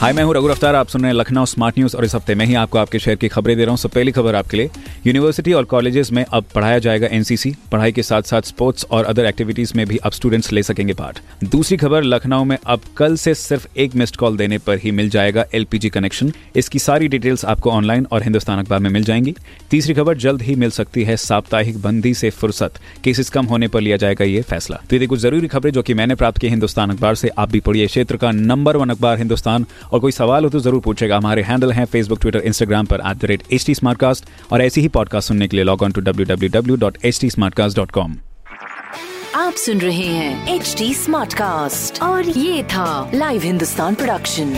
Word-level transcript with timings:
हाय, 0.00 0.12
मैं 0.12 0.22
हूँ 0.24 0.34
रघु 0.34 0.48
अफ्तार 0.48 0.74
आप 0.74 0.88
सुन 0.88 1.02
रहे 1.02 1.10
हैं 1.10 1.18
लखनऊ 1.18 1.44
स्मार्ट 1.44 1.78
न्यूज़ 1.78 1.96
और 1.96 2.04
इस 2.04 2.14
हफ़्ते 2.14 2.34
में 2.34 2.44
ही 2.46 2.54
आपको 2.54 2.78
आपके 2.78 2.98
शहर 2.98 3.14
की 3.14 3.28
खबरें 3.28 3.56
दे 3.56 3.62
रहा 3.62 3.70
हूँ। 3.70 3.78
सब 3.78 3.90
पहली 3.90 4.12
खबर 4.12 4.34
आपके 4.34 4.56
लिए। 4.56 4.70
यूनिवर्सिटी 5.06 5.52
और 5.52 5.64
कॉलेजेस 5.64 6.10
में 6.12 6.24
अब 6.24 6.44
पढ़ाया 6.54 6.78
जाएगा 6.78 7.06
एनसीसी। 7.06 7.52
पढ़ाई 7.72 7.92
के 7.92 8.02
साथ 8.02 8.22
साथ 8.22 8.42
स्पोर्ट्स 8.42 8.84
और 8.90 9.04
अदर 9.04 9.26
एक्टिविटीज़ 9.26 9.72
में 9.76 9.84
भी 9.86 9.96
अब 9.96 10.12
स्टूडेंट्स 10.12 10.52
ले 10.52 10.62
सकेंगे 10.62 10.92
पार्ट 10.92 11.18
दूसरी 11.44 11.76
खबर, 11.76 12.02
लखनऊ 12.02 12.44
में 12.44 12.56
अब 12.66 12.80
कल 12.96 13.16
से 13.16 13.34
सिर्फ़ 13.34 13.66
एक 13.76 13.94
मिस्ड 13.94 14.16
कॉल 14.16 14.36
देने 14.36 14.58
पर 14.58 14.78
ही 14.78 14.90
मिल 14.90 15.10
जाएगा 15.10 15.44
एलपीजी 15.54 15.88
कनेक्शन। 15.88 16.32
इसकी 16.56 16.78
सारी 16.78 17.08
डिटेल्स 17.08 17.44
आपको 17.44 17.70
ऑनलाइन 17.70 18.06
और 18.12 18.22
हिंदुस्तान 18.22 18.58
अखबार 18.58 18.78
में 18.78 18.90
मिल 18.90 19.04
जाएँगी। 19.04 19.34
तीसरी 19.70 19.94
खबर, 19.94 20.16
जल्द 20.16 20.42
ही 20.42 20.54
मिल 20.54 20.70
सकती 20.70 21.04
है 21.04 21.16
साप्ताहिक 21.16 21.82
बंदी 21.82 22.14
से 22.14 22.30
फुर्सत। 22.30 22.78
केसेस 23.04 23.30
कम 23.30 23.46
होने 23.46 23.68
पर 23.68 23.80
लिया 23.80 23.96
जाएगा 23.96 24.24
ये 24.24 24.42
फैसला। 24.42 24.80
तो 24.90 24.96
ये 24.96 25.06
कुछ 25.06 25.20
ज़रूरी 25.20 25.48
खबरें 25.48 25.72
जो 25.72 25.82
कि 25.82 25.94
मैंने 25.94 26.14
प्राप्त 26.14 26.38
की 26.38 26.48
हिंदुस्तान 26.48 26.90
अखबार 26.90 27.14
से, 27.14 27.28
आप 27.28 27.50
भी 27.50 27.60
पढ़िए। 27.60 27.86
क्षेत्र 27.86 28.16
का 28.16 28.32
नंबर 28.32 28.76
वन 28.76 28.90
अखबार 28.90 29.18
हिंदुस्तान 29.18 29.66
और 29.92 30.00
कोई 30.00 30.12
सवाल 30.12 30.44
हो 30.44 30.50
तो 30.50 30.60
ज़रूर 30.60 30.80
पूछेगा। 30.80 31.16
हमारे 31.16 31.42
हैंडल 31.42 31.72
हैं 31.72 31.84
फेसबुक 31.84 32.20
ट्विटर 32.20 32.38
इंस्टाग्राम 32.38 32.86
पर 32.86 33.02
at 33.06 33.16
the 33.16 33.24
rate 33.24 33.42
H 33.52 33.66
T 33.66 33.74
और 34.52 34.62
ऐसी 34.62 34.80
ही 34.80 34.88
पॉडकास्ट 34.88 35.28
सुनने 35.28 35.48
के 35.48 35.56
लिए 35.56 35.64
log 35.64 35.82
on 35.82 35.92
to 35.92 36.00
W 36.00 36.26
W 36.26 36.50
W 36.52 36.76
dot 36.76 36.98
H 37.04 37.20
T 37.20 37.28
आप 39.34 39.54
सुन 39.54 39.78
रहे 39.78 40.06
हैं 40.06 40.54
एच 40.54 40.74
टी 40.78 40.94
स्मार्ट 40.94 41.34
कास्ट 41.34 42.02
और 42.02 42.28
ये 42.28 42.62
था 42.62 43.10
live 43.14 43.42
Hindustan 43.42 43.94
production 43.94 44.54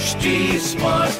HD 0.00 0.30
Smartcast. 0.64 1.19